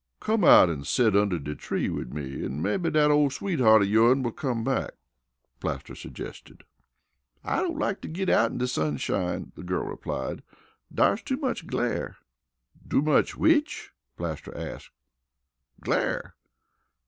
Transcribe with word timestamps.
"Come 0.19 0.43
out 0.43 0.67
an' 0.67 0.83
set 0.83 1.15
under 1.15 1.37
de 1.37 1.53
tree 1.53 1.87
wid 1.87 2.11
me 2.11 2.43
an' 2.43 2.59
mebbe 2.59 2.91
dat 2.93 3.11
ole 3.11 3.29
sweetheart 3.29 3.83
of 3.83 3.87
yourn 3.87 4.23
will 4.23 4.31
come 4.31 4.63
back," 4.63 4.93
Plaster 5.59 5.93
suggested. 5.93 6.63
"I 7.43 7.57
don't 7.57 7.77
like 7.77 8.01
to 8.01 8.07
git 8.07 8.27
out 8.27 8.49
in 8.49 8.57
de 8.57 8.67
sunshine," 8.67 9.51
the 9.53 9.61
girl 9.61 9.85
replied. 9.85 10.41
"Dar's 10.91 11.21
too 11.21 11.37
much 11.37 11.67
glare." 11.67 12.17
"Too 12.89 13.03
much 13.03 13.37
which?" 13.37 13.91
Plaster 14.17 14.57
asked. 14.57 14.89
"Glare." 15.81 16.33